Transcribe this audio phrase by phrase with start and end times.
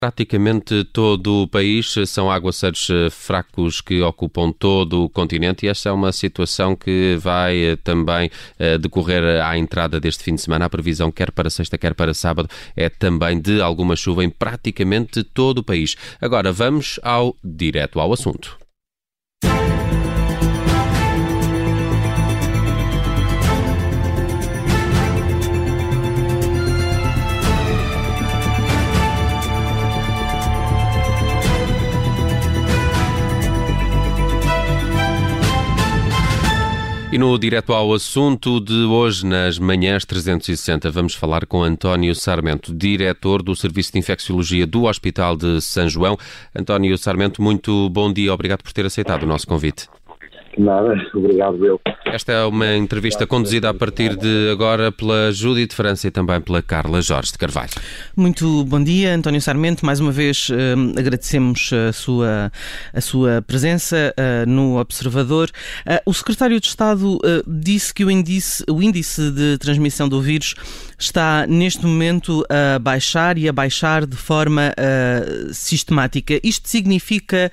[0.00, 5.90] Praticamente todo o país são aguaceiros eh, fracos que ocupam todo o continente e esta
[5.90, 10.64] é uma situação que vai eh, também eh, decorrer à entrada deste fim de semana.
[10.64, 15.22] A previsão, quer para sexta, quer para sábado, é também de alguma chuva em praticamente
[15.22, 15.94] todo o país.
[16.18, 18.58] Agora vamos ao direto ao assunto.
[37.12, 42.72] E no direto ao assunto de hoje, nas manhãs 360, vamos falar com António Sarmento,
[42.72, 46.16] diretor do Serviço de Infecciologia do Hospital de São João.
[46.54, 49.88] António Sarmento, muito bom dia, obrigado por ter aceitado o nosso convite.
[50.58, 51.80] Nada, obrigado eu.
[52.06, 56.40] Esta é uma entrevista conduzida a partir de agora pela Júlia de França e também
[56.40, 57.70] pela Carla Jorge de Carvalho.
[58.16, 59.86] Muito bom dia, António Sarmento.
[59.86, 62.50] Mais uma vez eh, agradecemos a sua,
[62.92, 65.50] a sua presença eh, no Observador.
[65.86, 70.54] Eh, o secretário de Estado disse que o índice, o índice de transmissão do vírus
[70.98, 74.74] está neste momento a baixar e a baixar de forma
[75.52, 76.40] sistemática.
[76.42, 77.50] Isto significa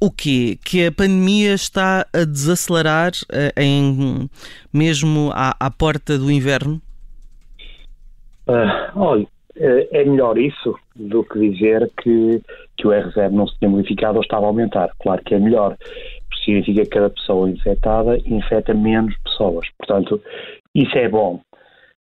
[0.00, 0.58] o quê?
[0.64, 4.28] Que a pandemia está a desacelerar uh, em,
[4.72, 6.80] mesmo à, à, porta do inverno?
[8.46, 12.40] Uh, olha, eh, é melhor isso do que dizer que,
[12.76, 14.90] que o R0 não se tinha modificado ou estava a aumentar.
[15.00, 15.76] Claro que é melhor,
[16.44, 19.66] significa que cada pessoa infectada infecta menos pessoas.
[19.78, 20.22] Portanto,
[20.74, 21.40] isso é bom.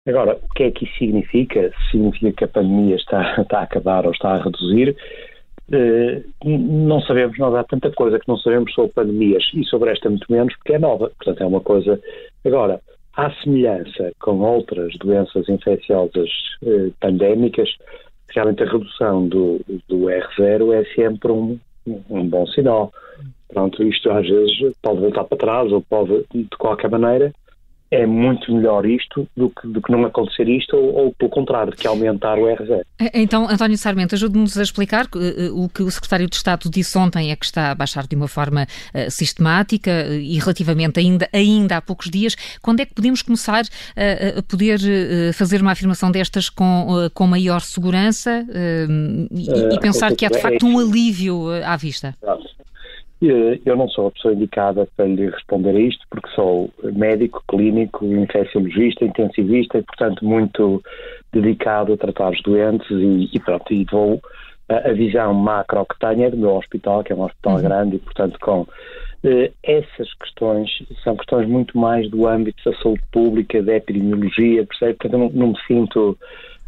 [0.06, 1.70] Agora, o que é que isso significa?
[1.90, 4.96] Significa que a pandemia está, está a acabar ou está a reduzir?
[5.72, 10.10] Uh, não sabemos, nós há tanta coisa que não sabemos sobre pandemias e sobre esta
[10.10, 11.98] muito menos porque é nova, portanto é uma coisa.
[12.44, 12.80] Agora,
[13.16, 16.28] à semelhança com outras doenças infecciosas
[16.62, 17.70] uh, pandémicas,
[18.28, 22.92] realmente a redução do, do R0 é sempre um, um bom sinal.
[23.48, 27.32] Pronto, isto às vezes pode voltar para trás ou pode, de qualquer maneira,
[27.92, 31.72] é muito melhor isto do que, do que não acontecer isto ou, ou pelo contrário,
[31.72, 32.80] que aumentar o R0.
[33.12, 37.30] Então, António Sarmento, ajude-nos a explicar uh, o que o Secretário de Estado disse ontem
[37.30, 41.82] é que está a baixar de uma forma uh, sistemática e relativamente ainda, ainda há
[41.82, 42.34] poucos dias.
[42.62, 43.62] Quando é que podemos começar
[44.38, 44.78] a poder
[45.34, 48.44] fazer uma afirmação destas com, com maior segurança
[49.30, 52.16] e, e, pensar que há de facto um alívio à vista?
[53.22, 58.04] Eu não sou a pessoa indicada para lhe responder a isto, porque sou médico, clínico,
[58.04, 60.82] infecciologista, intensivista e, portanto, muito
[61.32, 64.20] dedicado a tratar os doentes e, e pronto, e vou
[64.68, 67.62] a, a, visão macro que tenho é do meu hospital, que é um hospital uhum.
[67.62, 68.66] grande e, portanto, com
[69.24, 70.70] eh, essas questões
[71.04, 74.94] são questões muito mais do âmbito da saúde pública, da epidemiologia, percebe?
[74.94, 76.18] Portanto, eu não, não me sinto,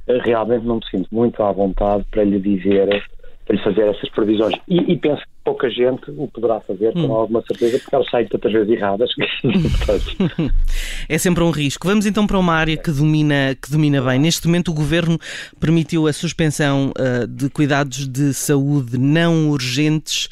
[0.07, 3.05] eh, realmente não me sinto muito à vontade para lhe dizer
[3.45, 4.55] para lhe fazer essas previsões.
[4.67, 7.13] E, e, penso que pouca gente o poderá fazer com hum.
[7.13, 9.11] alguma certeza, porque elas saem tantas vezes erradas.
[11.09, 11.87] é sempre um risco.
[11.87, 14.19] Vamos então para uma área que domina, que domina bem.
[14.19, 15.19] Neste momento, o Governo
[15.61, 20.29] permitiu a suspensão uh, de cuidados de saúde não urgentes.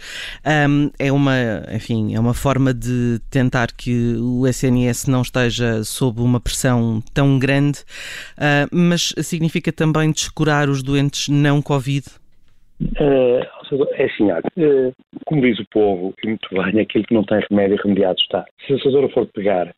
[0.47, 1.35] Um, é uma,
[1.71, 7.39] enfim, é uma forma de tentar que o SNS não esteja sob uma pressão tão
[7.39, 7.81] grande,
[8.39, 12.22] uh, mas significa também descurar os doentes não Covid?
[13.01, 13.41] Uh,
[13.93, 14.93] é assim, uh,
[15.27, 18.45] como diz o povo, e muito bem, aquilo que não tem remédio remediado está.
[18.67, 19.73] Se a senhora for pegar,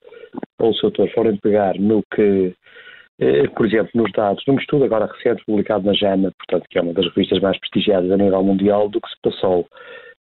[0.59, 2.55] ou o doutor forem pegar no que,
[3.21, 6.83] uh, por exemplo, nos dados, num estudo agora recente publicado na JAMA, portanto, que é
[6.83, 9.67] uma das revistas mais prestigiadas a nível mundial, do que se passou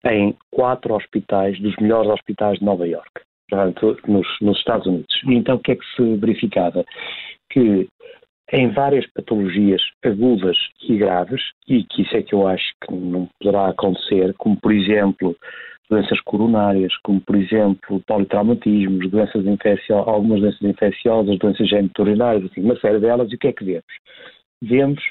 [0.07, 3.11] em quatro hospitais, dos melhores hospitais de Nova York,
[3.51, 5.21] portanto, nos, nos Estados Unidos.
[5.27, 6.85] E então o que é que se verificava?
[7.51, 7.89] Que
[8.53, 10.57] em várias patologias agudas
[10.89, 14.73] e graves, e que isso é que eu acho que não poderá acontecer, como por
[14.73, 15.37] exemplo
[15.91, 19.45] doenças coronárias, como por exemplo politraumatismos, doenças
[19.91, 23.85] algumas doenças infecciosas, doenças geniturinárias, assim, uma série delas, e o que é que vemos?
[24.63, 25.03] Vemos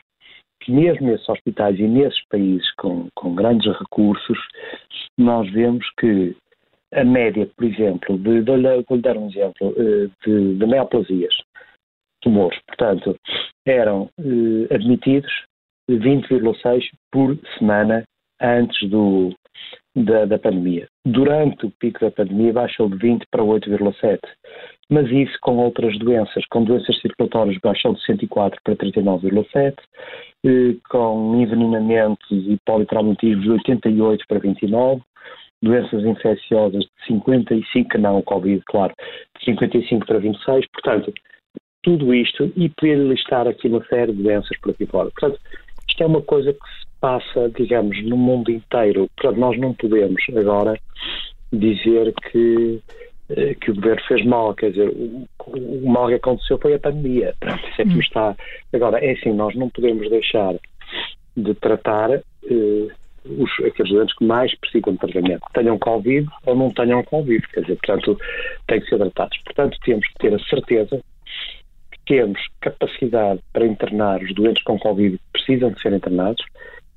[0.62, 4.38] que mesmo nesses hospitais e nesses países com, com grandes recursos,
[5.18, 6.36] nós vemos que
[6.94, 11.34] a média, por exemplo, de, de, vou-lhe dar um exemplo, eh, de, de neoplasias.
[12.78, 13.16] Portanto,
[13.66, 15.32] eram eh, admitidos
[15.90, 18.04] 20,6 por semana
[18.42, 19.34] antes do,
[19.96, 20.88] da, da, pandemia.
[21.06, 24.20] Durante o pico da pandemia baixou de 20 para 8,7.
[24.90, 29.76] Mas isso com outras doenças, com doenças circulatórias baixou de 104 para 39,7,
[30.46, 35.02] eh, com envenenamentos e politraumatismos de 88 para 29,
[35.62, 38.94] doenças infecciosas de 55, não Covid, claro,
[39.40, 40.66] de 55 para 26.
[40.72, 41.14] Portanto,
[41.88, 45.10] tudo isto e poder listar aqui uma série de doenças por aqui fora.
[45.10, 45.40] Portanto,
[45.88, 49.10] isto é uma coisa que se passa, digamos, no mundo inteiro.
[49.16, 50.78] Portanto, nós não podemos agora
[51.54, 52.82] dizer que,
[53.30, 56.80] eh, que o governo fez mal, quer dizer, o, o mal que aconteceu foi a
[56.80, 57.34] pandemia.
[57.40, 58.02] Pronto, isso é que hum.
[58.02, 58.36] está.
[58.74, 60.56] Agora, é assim, nós não podemos deixar
[61.38, 62.88] de tratar eh,
[63.24, 67.62] os, aqueles doentes que mais precisam de tratamento, tenham Covid ou não tenham Covid, quer
[67.62, 68.20] dizer, portanto,
[68.68, 69.38] têm que ser tratados.
[69.46, 71.02] Portanto, temos que ter a certeza
[72.08, 76.44] temos capacidade para internar os doentes com Covid que precisam de ser internados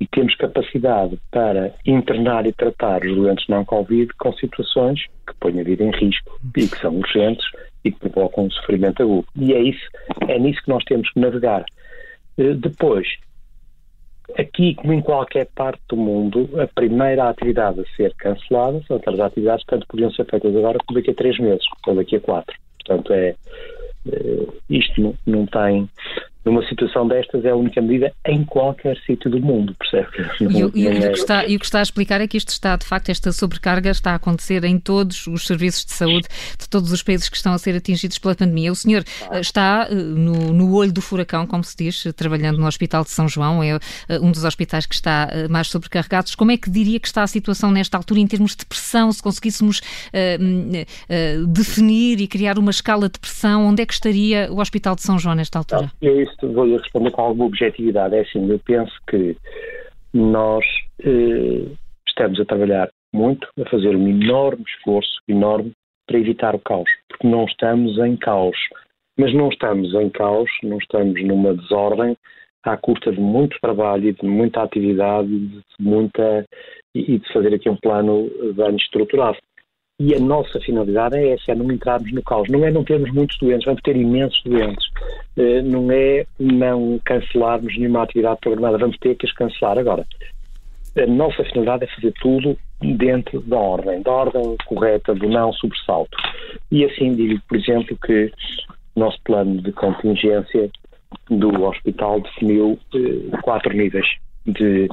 [0.00, 5.60] e temos capacidade para internar e tratar os doentes não Covid com situações que põem
[5.60, 7.44] a vida em risco e que são urgentes
[7.84, 9.26] e que provocam um sofrimento agudo.
[9.36, 9.86] E é isso,
[10.26, 11.64] é nisso que nós temos que navegar.
[12.38, 13.06] Eh, depois,
[14.38, 19.20] Aqui, como em qualquer parte do mundo, a primeira atividade a ser cancelada são aquelas
[19.20, 22.56] atividades que tanto podiam ser feitas agora daqui a três meses, ou daqui a quatro.
[22.78, 23.34] Portanto, é
[24.68, 25.88] isto não, não tem
[26.44, 30.08] numa situação destas é a única medida em qualquer sítio do mundo, percebe?
[30.40, 31.08] E, e, é...
[31.08, 33.10] o que está, e o que está a explicar é que isto está, de facto,
[33.10, 36.28] esta sobrecarga está a acontecer em todos os serviços de saúde
[36.58, 38.72] de todos os países que estão a ser atingidos pela pandemia.
[38.72, 39.40] O senhor ah.
[39.40, 43.28] está eh, no, no, olho do furacão, como se diz, trabalhando no Hospital de São
[43.28, 43.78] João, é
[44.08, 46.34] eh, um dos hospitais que está mais sobrecarregados.
[46.34, 49.22] Como é que diria que está a situação nesta altura em termos de pressão, se
[49.22, 54.60] conseguíssemos uh, uh, definir e criar uma escala de pressão, onde é que estaria o
[54.60, 55.90] Hospital de São João nesta altura?
[56.00, 56.10] Não,
[56.42, 58.14] vou-lhe responder com alguma objetividade.
[58.14, 59.36] É assim, eu penso que
[60.12, 60.64] nós
[61.04, 61.66] eh,
[62.08, 65.72] estamos a trabalhar muito, a fazer um enorme esforço, enorme,
[66.06, 68.56] para evitar o caos, porque não estamos em caos.
[69.16, 72.16] Mas não estamos em caos, não estamos numa desordem
[72.64, 76.44] à custa de muito trabalho e de muita atividade de muita,
[76.94, 79.38] e de fazer aqui um plano bem estruturado.
[80.00, 82.48] E a nossa finalidade é essa, é não entrarmos no caos.
[82.48, 84.86] Não é não termos muitos doentes, vamos ter imensos doentes.
[85.36, 89.78] Eh, não é não cancelarmos nenhuma atividade programada, vamos ter que as cancelar.
[89.78, 90.06] Agora,
[90.96, 96.16] a nossa finalidade é fazer tudo dentro da ordem, da ordem correta, do não sobressalto.
[96.72, 98.32] E assim digo, por exemplo, que
[98.96, 100.70] o nosso plano de contingência
[101.28, 104.06] do hospital definiu eh, quatro níveis,
[104.46, 104.88] de,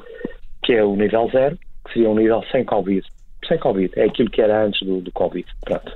[0.64, 3.08] que é o nível zero, que seria um nível sem Covid,
[3.48, 5.48] sem Covid, é aquilo que era antes do, do Covid.
[5.64, 5.92] Pronto.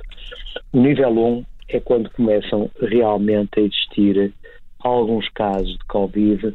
[0.72, 4.32] O nível 1 é quando começam realmente a existir
[4.80, 6.54] alguns casos de Covid,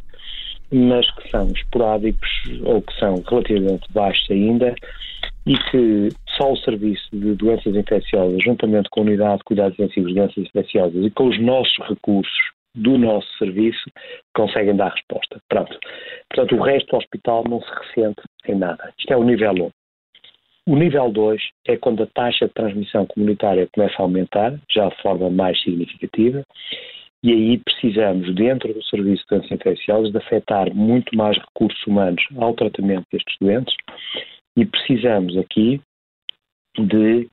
[0.71, 2.29] mas que são esporádicos
[2.63, 4.75] ou que são relativamente baixos ainda
[5.45, 10.09] e que só o Serviço de Doenças Infecciosas, juntamente com a Unidade de Cuidados Intensivos
[10.09, 13.89] de Doenças Infecciosas e com os nossos recursos do nosso serviço,
[14.35, 15.41] conseguem dar resposta.
[15.49, 15.75] Pronto.
[16.29, 18.93] Portanto, o resto do hospital não se ressente em nada.
[18.99, 19.71] Isto é o nível 1.
[20.67, 25.01] O nível 2 é quando a taxa de transmissão comunitária começa a aumentar, já de
[25.01, 26.43] forma mais significativa,
[27.23, 32.21] e aí precisamos, dentro do serviço de doenças infecciosas, de afetar muito mais recursos humanos
[32.35, 33.73] ao tratamento destes doentes
[34.57, 35.79] e precisamos aqui
[36.77, 37.29] de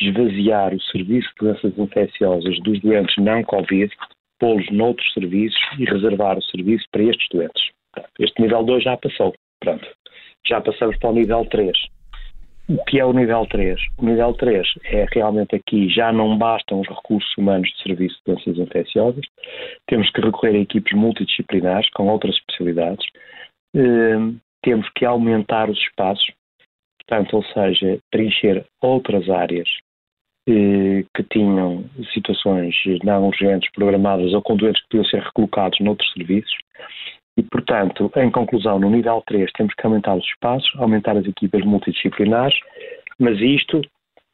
[0.00, 3.94] esvaziar o serviço de doenças infecciosas dos doentes não Covid,
[4.40, 7.70] pô-los noutros serviços e reservar o serviço para estes doentes.
[8.18, 9.34] Este nível 2 já passou.
[9.60, 9.86] Pronto.
[10.48, 11.76] Já passamos para o nível 3
[12.68, 13.80] o que é o nível 3?
[13.98, 18.32] O nível 3 é realmente aqui já não bastam os recursos humanos de serviço de
[18.32, 19.24] doenças infecciosas,
[19.86, 23.04] temos que recorrer a equipes multidisciplinares com outras especialidades,
[23.76, 26.30] uh, temos que aumentar os espaços,
[27.00, 29.68] portanto, ou seja, preencher outras áreas
[30.48, 36.12] uh, que tinham situações não urgentes programadas ou com doentes que podiam ser recolocados noutros
[36.12, 36.56] serviços
[37.36, 41.64] e, portanto, em conclusão, no nível 3 temos que aumentar os espaços, aumentar as equipas
[41.64, 42.58] multidisciplinares,
[43.18, 43.80] mas isto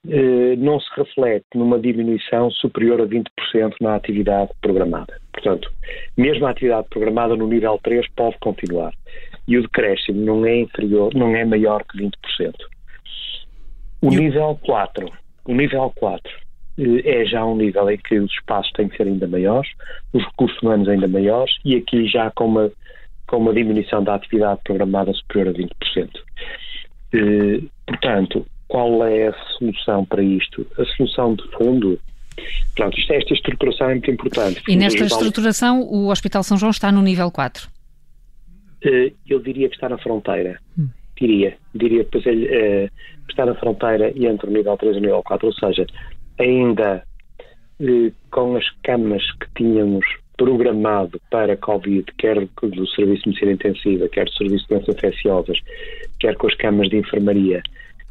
[0.09, 5.21] eh, não se reflete numa diminuição superior a 20% na atividade programada.
[5.33, 5.71] Portanto,
[6.17, 8.93] mesmo a atividade programada no nível 3 pode continuar.
[9.47, 12.11] E o decréscimo não é inferior, não é maior que 20%.
[14.03, 15.11] O nível 4,
[15.47, 16.48] o nível 4 eh,
[17.05, 19.71] é já um nível em que os espaços têm que ser ainda maiores,
[20.13, 22.71] os recursos humanos ainda maiores e aqui já com uma,
[23.27, 26.11] com uma diminuição da atividade programada superior a 20%.
[27.15, 30.67] Eh, portanto, qual é a solução para isto?
[30.79, 31.99] A solução de fundo
[32.77, 34.63] Pronto, isto, esta estruturação é muito importante.
[34.69, 37.69] E nesta estruturação o Hospital São João está no nível 4?
[38.85, 40.61] Eh, eu diria que está na fronteira.
[40.79, 40.89] Hum.
[41.19, 41.57] Diria.
[41.75, 42.91] Diria depois ele uh,
[43.29, 45.85] está na fronteira entre o nível 3 e o nível 4, ou seja,
[46.39, 47.03] ainda
[47.81, 50.05] eh, com as camas que tínhamos
[50.37, 55.59] programado para Covid, quer do Serviço de Medicina Intensiva, quer do Serviço de Doenças Infecciosas,
[56.21, 57.63] quer com as camas de enfermaria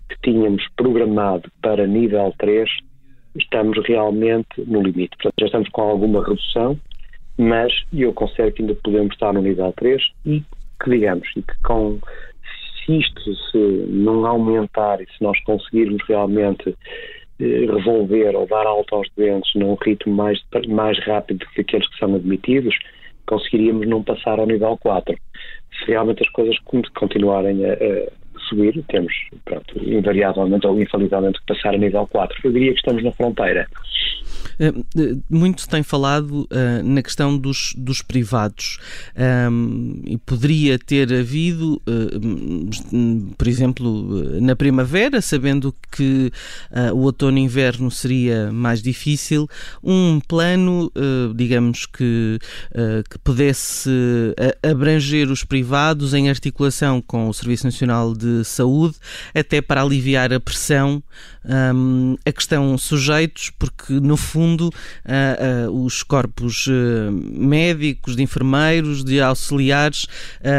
[0.10, 2.70] que tínhamos programado para nível 3,
[3.36, 5.16] estamos realmente no limite.
[5.18, 6.78] Portanto, já estamos com alguma redução,
[7.38, 10.44] mas eu considero que ainda podemos estar no nível 3 e
[10.84, 12.00] que digamos, e que com
[12.86, 13.58] se isto se
[13.90, 16.76] não aumentar e se nós conseguirmos realmente
[17.40, 21.98] resolver ou dar alta aos doentes num ritmo mais, mais rápido do que aqueles que
[22.00, 22.76] são admitidos,
[23.28, 25.16] conseguiríamos não passar ao nível 4.
[25.80, 26.58] Se realmente as coisas
[26.96, 27.78] continuarem a
[28.48, 29.14] subir, temos,
[29.46, 32.40] pronto, invariavelmente ou infalivelmente que passar a nível 4.
[32.44, 33.68] Eu diria que estamos na fronteira.
[34.60, 34.74] Eh,
[35.30, 38.80] muito se tem falado uh, na questão dos, dos privados
[39.52, 46.32] um, e poderia ter havido, uh, por exemplo, na primavera, sabendo que
[46.72, 49.48] uh, o outono e inverno seria mais difícil,
[49.84, 50.92] um plano,
[51.36, 52.40] digamos que,
[53.10, 53.90] que pudesse
[54.64, 58.96] abranger os privados em articulação com o Serviço Nacional de Saúde,
[59.34, 61.04] até para aliviar a pressão
[61.48, 69.04] um, a questão sujeitos, porque no fundo uh, uh, os corpos uh, médicos, de enfermeiros,
[69.04, 70.08] de auxiliares,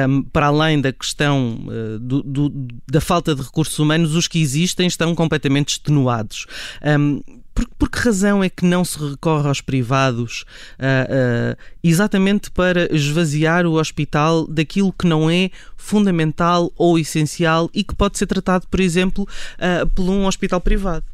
[0.09, 1.59] um, para além da questão
[2.01, 6.47] do, do, da falta de recursos humanos, os que existem estão completamente extenuados.
[6.83, 7.23] Um,
[7.59, 10.43] por, por, que razão é que não se recorre aos privados
[10.79, 17.83] uh, uh, exatamente para esvaziar o hospital daquilo que não é fundamental ou essencial e
[17.83, 21.05] que pode ser tratado, por exemplo, uh, por um hospital privado?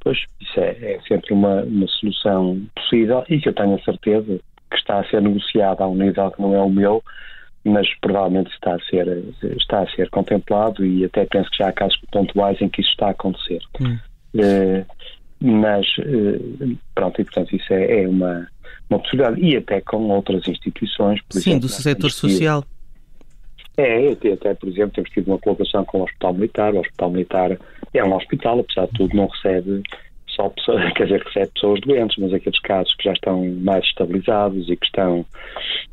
[0.00, 4.38] Pois, isso é, é sempre uma, uma solução possível e que eu tenho a certeza
[4.70, 7.02] que está a ser negociada a um nível que não é o meu,
[7.64, 9.24] mas provavelmente está a ser,
[9.56, 12.90] está a ser contemplado e até penso que já há casos pontuais em que isso
[12.90, 13.62] está a acontecer.
[13.80, 13.98] Hum.
[14.34, 14.84] Uh,
[15.44, 18.48] mas, eh, pronto, e portanto isso é, é uma,
[18.88, 19.40] uma possibilidade.
[19.40, 21.20] E até com outras instituições.
[21.22, 22.64] Por Sim, exemplo, do setor social.
[23.76, 26.74] É, até, por exemplo, temos tido uma colaboração com o Hospital Militar.
[26.74, 27.58] O Hospital Militar
[27.92, 29.82] é um hospital, apesar de tudo, não recebe
[30.28, 34.70] só pessoas, quer dizer, recebe pessoas doentes, mas aqueles casos que já estão mais estabilizados
[34.70, 35.26] e que estão,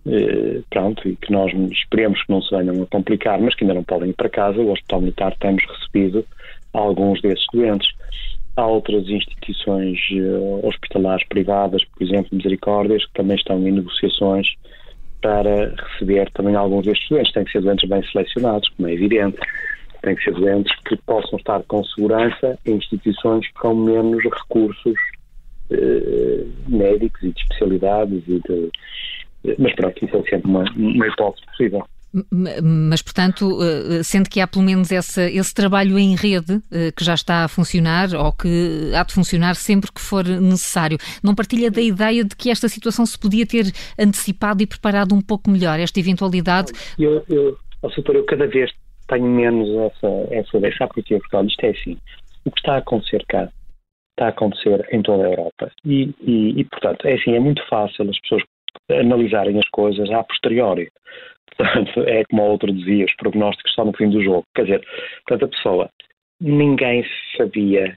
[0.07, 3.73] eh, pronto, e que nós esperemos que não se venham a complicar, mas que ainda
[3.73, 6.25] não podem ir para casa, o Hospital Militar temos recebido
[6.73, 7.89] alguns desses doentes.
[8.55, 14.47] Há outras instituições uh, hospitalares privadas, por exemplo, Misericórdias, que também estão em negociações
[15.21, 17.31] para receber também alguns destes doentes.
[17.31, 19.37] Têm que ser doentes bem selecionados, como é evidente.
[20.01, 24.95] Têm que ser doentes que possam estar com segurança em instituições com menos recursos
[25.71, 28.23] uh, médicos e de especialidades.
[28.27, 28.71] E de,
[29.57, 31.85] mas pronto, isso é sempre uma, uma hipótese possível.
[32.61, 37.03] Mas, portanto, eh, sendo que há pelo menos esse, esse trabalho em rede eh, que
[37.03, 41.71] já está a funcionar ou que há de funcionar sempre que for necessário, não partilha
[41.71, 43.65] da ideia de que esta situação se podia ter
[43.97, 46.73] antecipado e preparado um pouco melhor, esta eventualidade?
[46.99, 48.71] Eu, eu, doutor, eu cada vez
[49.07, 51.17] tenho menos essa, essa porquê?
[51.19, 51.97] Porque olha, isto é assim.
[52.43, 53.49] O que está a acontecer cá
[54.11, 55.71] está a acontecer em toda a Europa.
[55.85, 58.43] E, e, e, portanto, é assim, é muito fácil as pessoas
[58.89, 60.89] analisarem as coisas a posteriori.
[61.57, 64.43] Portanto, é como o outro dizia, os prognósticos só no fim do jogo.
[64.55, 64.87] Quer dizer,
[65.25, 65.89] portanto, a pessoa,
[66.39, 67.05] ninguém
[67.37, 67.95] sabia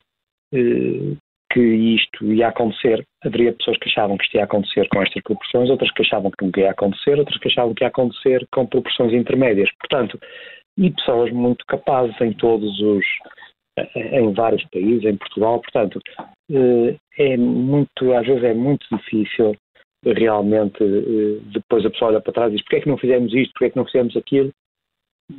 [0.53, 1.17] eh,
[1.53, 3.05] que isto ia acontecer.
[3.25, 6.45] Haveria pessoas que achavam que isto ia acontecer com estas proporções, outras que achavam que
[6.45, 9.71] não ia acontecer, outras que achavam que ia acontecer com proporções intermédias.
[9.79, 10.19] Portanto,
[10.77, 13.05] e pessoas muito capazes em todos os
[13.79, 16.01] eh, em vários países, em Portugal, portanto,
[16.51, 19.57] eh, é muito, às vezes é muito difícil
[20.05, 23.33] realmente eh, depois a pessoa olha para trás e diz porque é que não fizemos
[23.35, 24.51] isto, porque é que não fizemos aquilo.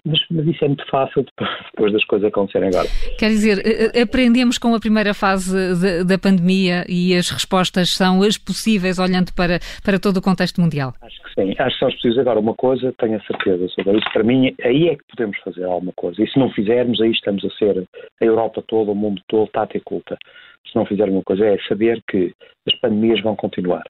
[0.04, 1.24] Mas, mas, isso é muito fácil
[1.72, 2.88] depois das coisas acontecerem agora.
[3.20, 7.92] Quer dizer, eh, eh, aprendemos com a primeira fase de, da pandemia e as respostas
[7.92, 10.94] são as possíveis olhando para, para todo o contexto mundial?
[11.02, 12.18] Acho que sim, acho que são as possíveis.
[12.18, 14.12] Agora, uma coisa tenho a certeza sobre isso.
[14.12, 16.22] Para mim, aí é que podemos fazer alguma coisa.
[16.22, 17.88] E se não fizermos, aí estamos a ser
[18.22, 20.18] a Europa toda, o mundo todo, está a ter culpa.
[20.68, 22.34] Se não fizermos uma coisa, é saber que
[22.68, 23.84] as pandemias vão continuar.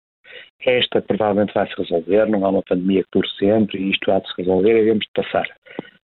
[0.65, 4.19] Esta provavelmente vai se resolver, não há uma pandemia que dure sempre e isto há
[4.19, 5.47] de se resolver e devemos de passar.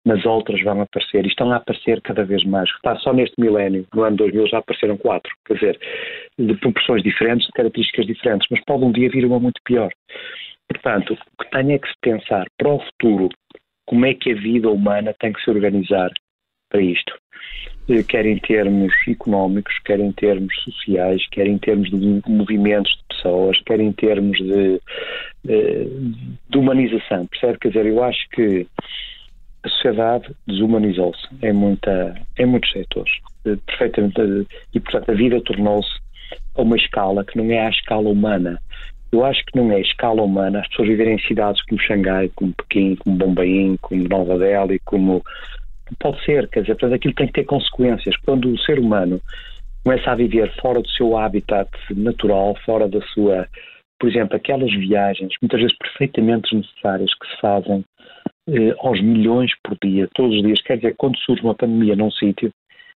[0.06, 2.70] Mas outras vão aparecer e estão a aparecer cada vez mais.
[2.76, 5.30] Repare, só neste milénio, no ano 2000, já apareceram quatro.
[5.44, 5.80] Quer dizer,
[6.38, 9.90] de proporções diferentes, de características diferentes, mas pode um dia vir uma muito pior.
[10.68, 13.28] Portanto, o que tem é que se pensar para o futuro
[13.86, 16.10] como é que a vida humana tem que se organizar
[16.68, 17.12] para isto.
[17.88, 23.16] Eh, quer em termos económicos, quer em termos sociais, quer em termos de movimentos de
[23.16, 24.80] pessoas, quer em termos de,
[25.48, 25.86] eh,
[26.50, 27.26] de humanização.
[27.26, 27.58] Percebe?
[27.58, 28.66] Quer dizer, eu acho que
[29.62, 33.12] a sociedade desumanizou-se em, muita, em muitos setores.
[33.46, 34.46] Eh, perfeitamente.
[34.74, 35.90] E, portanto, a vida tornou-se
[36.56, 38.60] a uma escala que não é a escala humana.
[39.10, 42.52] Eu acho que não é escala humana as pessoas viverem em cidades como Xangai, como
[42.52, 45.24] Pequim, como Bombaim, como Nova Delhi, como
[45.98, 48.16] Pode ser, quer dizer, portanto, aquilo tem que ter consequências.
[48.24, 49.20] Quando o ser humano
[49.84, 53.46] começa a viver fora do seu habitat natural, fora da sua.
[53.98, 57.84] Por exemplo, aquelas viagens, muitas vezes perfeitamente necessárias, que se fazem
[58.48, 60.62] eh, aos milhões por dia, todos os dias.
[60.62, 62.50] Quer dizer, quando surge uma pandemia num sítio,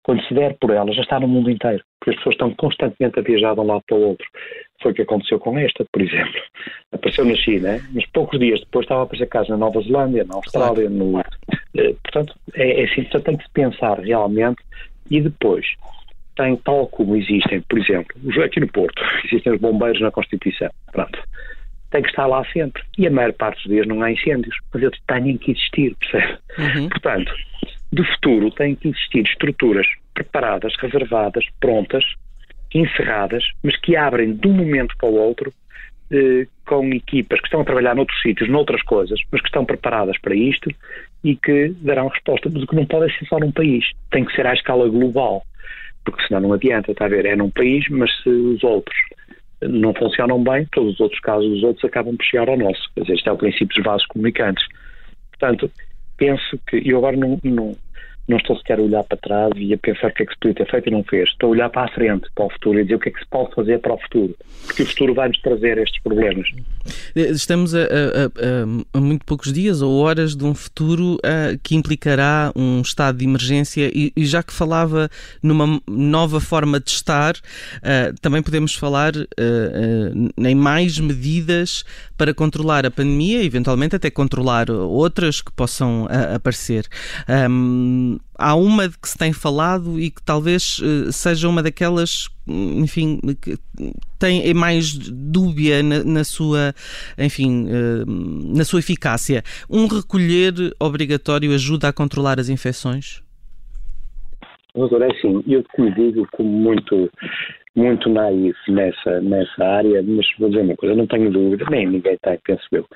[0.02, 3.18] quando se der por ela, já está no mundo inteiro, porque as pessoas estão constantemente
[3.18, 4.26] a viajar de um lado para o outro.
[4.82, 6.40] Foi o que aconteceu com esta, por exemplo.
[6.92, 10.36] Apareceu na China, mas poucos dias depois estava a aparecer casos na Nova Zelândia, na
[10.36, 11.18] Austrália, no.
[11.20, 14.62] Eh, portanto, é, é assim, só tem que se pensar realmente
[15.10, 15.66] e depois
[16.36, 20.70] tem, tal como existem, por exemplo, aqui no Porto, existem os bombeiros na Constituição.
[20.92, 21.18] Pronto
[21.90, 22.82] tem que estar lá sempre.
[22.96, 26.38] E a maior parte dos dias não há incêndios, mas eles têm que existir, percebe?
[26.58, 26.88] Uhum.
[26.88, 27.32] Portanto,
[27.92, 32.04] de futuro têm que existir estruturas preparadas, reservadas, prontas,
[32.74, 35.52] encerradas, mas que abrem de um momento para o outro
[36.10, 40.18] eh, com equipas que estão a trabalhar noutros sítios, noutras coisas, mas que estão preparadas
[40.18, 40.70] para isto
[41.22, 42.50] e que darão resposta.
[42.52, 45.42] Mas o que não pode ser só num país, tem que ser à escala global,
[46.04, 47.26] porque senão não adianta, está a ver?
[47.26, 48.96] É num país, mas se os outros
[49.60, 52.82] não funcionam bem, todos os outros casos dos outros acabam por chegar ao nosso.
[52.94, 54.64] Quer dizer, este é o princípio dos vasos comunicantes.
[55.30, 55.70] Portanto,
[56.16, 57.76] penso que, eu agora não, não,
[58.28, 60.38] não estou sequer a olhar para trás e a pensar o que é que se
[60.38, 61.30] podia ter feito e não fez.
[61.30, 63.20] Estou a olhar para a frente, para o futuro, e dizer o que é que
[63.20, 64.36] se pode fazer para o futuro.
[64.66, 66.46] Porque o futuro vai-nos trazer estes problemas.
[67.14, 71.74] Eh, estamos a, a, a, muito poucos dias ou horas de um futuro uh, que
[71.74, 75.10] implicará um estado de emergência e, e, já que falava
[75.42, 79.12] numa nova forma de estar, uh, também podemos falar
[80.38, 81.84] em mais medidas
[82.16, 86.86] para controlar a pandemia, eventualmente até controlar outras que possam aparecer.
[88.38, 93.18] Há uma de que se tem falado e que talvez uh, seja uma daquelas, enfim,
[93.42, 93.56] que
[94.18, 96.72] tem é mais dúbia na, na sua,
[97.18, 99.42] enfim, uh, na sua eficácia.
[99.68, 103.22] Um recolher obrigatório ajuda a controlar as infecções?
[104.74, 105.64] Doutor, é assim, eu
[105.96, 107.10] digo, como muito,
[107.74, 112.16] muito naif nessa, nessa área, mas vou dizer uma coisa, não tenho dúvida, nem ninguém
[112.22, 112.86] tem, penso eu,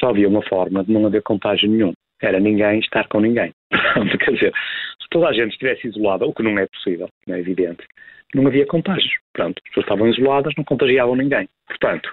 [0.00, 3.52] só havia uma forma de não haver contágio nenhum era ninguém estar com ninguém.
[4.24, 4.52] Quer dizer,
[5.00, 7.86] se toda a gente estivesse isolada, o que não é possível, não é evidente,
[8.34, 9.12] não havia contágios.
[9.32, 11.48] Pronto, as pessoas estavam isoladas, não contagiavam ninguém.
[11.66, 12.10] Portanto,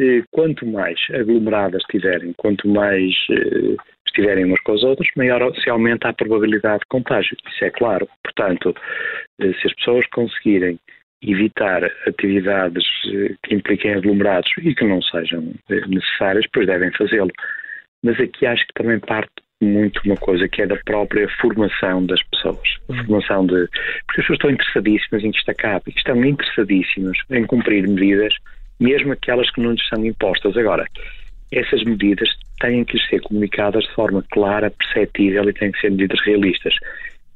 [0.00, 5.68] eh, quanto mais aglomeradas estiverem, quanto mais eh, estiverem umas com as outras, maior se
[5.70, 7.36] aumenta a probabilidade de contágio.
[7.48, 8.08] Isso é claro.
[8.22, 8.74] Portanto,
[9.40, 10.78] eh, se as pessoas conseguirem
[11.22, 12.84] evitar atividades
[13.42, 15.54] que impliquem aglomerados e que não sejam
[15.88, 17.32] necessárias, pois devem fazê-lo
[18.06, 19.30] mas aqui acho que também parte
[19.62, 22.76] muito uma coisa que é da própria formação das pessoas.
[22.88, 23.04] A uhum.
[23.04, 23.68] formação de.
[24.06, 28.34] Porque as pessoas estão interessadíssimas em acabe, estão interessadíssimas em cumprir medidas,
[28.78, 30.56] mesmo aquelas que não lhes são impostas.
[30.56, 30.86] Agora,
[31.52, 32.28] essas medidas
[32.60, 36.74] têm que ser comunicadas de forma clara, perceptível e têm que ser medidas realistas.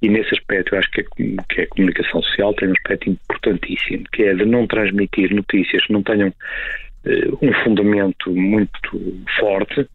[0.02, 4.04] E nesse aspecto, eu acho que a, que a comunicação social tem um aspecto importantíssimo,
[4.12, 9.86] que é de não transmitir notícias que não tenham uh, um fundamento muito forte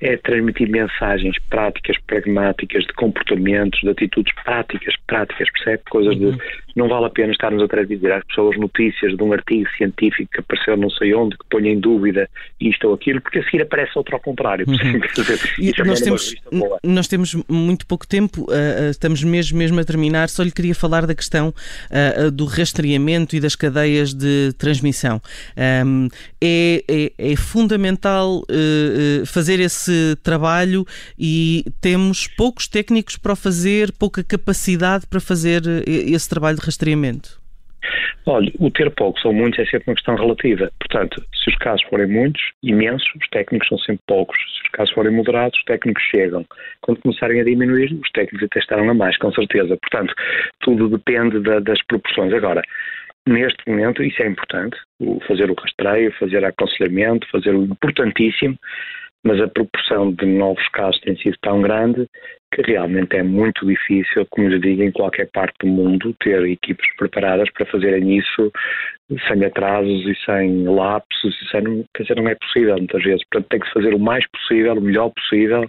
[0.00, 5.82] é transmitir mensagens práticas, pragmáticas, de comportamentos, de atitudes práticas, práticas, percebe?
[5.88, 6.65] Coisas de.
[6.76, 10.40] Não vale a pena estarmos a transmitir às pessoas notícias de um artigo científico que
[10.40, 12.28] apareceu não sei onde, que ponha em dúvida
[12.60, 14.66] isto ou aquilo, porque a seguir aparece outro ao contrário.
[14.68, 14.76] Uhum.
[15.58, 16.34] e nós, temos,
[16.84, 20.28] nós temos muito pouco tempo, uh, estamos mesmo, mesmo a terminar.
[20.28, 25.20] Só lhe queria falar da questão uh, do rastreamento e das cadeias de transmissão.
[25.86, 26.08] Um,
[26.40, 30.84] é, é, é, fundamental uh, fazer esse trabalho
[31.18, 37.40] e temos poucos técnicos para fazer, pouca capacidade para fazer esse trabalho de rastreamento?
[38.28, 40.68] Olha, o ter poucos ou muitos é sempre uma questão relativa.
[40.80, 44.36] Portanto, se os casos forem muitos, imensos, os técnicos são sempre poucos.
[44.36, 46.44] Se os casos forem moderados, os técnicos chegam.
[46.80, 49.78] Quando começarem a diminuir, os técnicos até estarão a mais, com certeza.
[49.80, 50.12] Portanto,
[50.60, 52.32] tudo depende da, das proporções.
[52.32, 52.62] Agora,
[53.28, 54.76] neste momento, isso é importante,
[55.28, 58.58] fazer o rastreio, fazer aconselhamento, fazer o importantíssimo,
[59.24, 62.08] mas a proporção de novos casos tem sido tão grande
[62.56, 66.86] que realmente é muito difícil, como lhe digo, em qualquer parte do mundo, ter equipes
[66.96, 68.50] preparadas para fazerem isso
[69.28, 73.22] sem atrasos e sem lapsos, e sem, quer dizer, não é possível muitas vezes.
[73.30, 75.68] Portanto, tem que se fazer o mais possível, o melhor possível,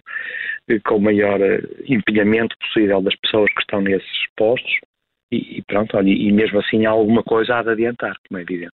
[0.86, 4.80] com o maior eh, empenhamento possível das pessoas que estão nesses postos
[5.32, 8.74] e, pronto, olha, e mesmo assim há alguma coisa a de adiantar, como é evidente.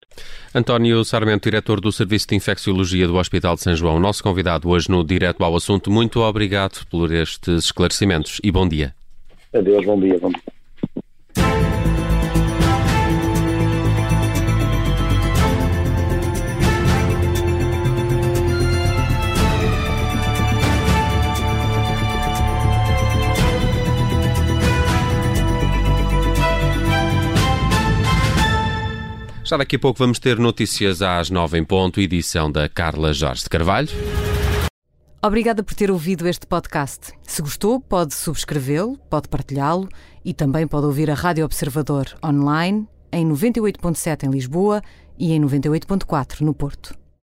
[0.54, 4.90] António Sarmento, diretor do Serviço de Infecciologia do Hospital de São João, nosso convidado hoje
[4.90, 5.90] no Direto ao Assunto.
[5.90, 8.94] Muito obrigado por estes esclarecimentos e bom dia.
[9.54, 10.18] Adeus, bom dia.
[10.18, 10.61] Bom dia.
[29.52, 33.42] Já daqui a pouco vamos ter notícias às nove em ponto, edição da Carla Jorge
[33.42, 33.90] de Carvalho.
[35.22, 37.12] Obrigada por ter ouvido este podcast.
[37.22, 39.90] Se gostou, pode subscrevê-lo, pode partilhá-lo
[40.24, 44.80] e também pode ouvir a Rádio Observador online em 98.7 em Lisboa
[45.18, 47.01] e em 98.4 no Porto.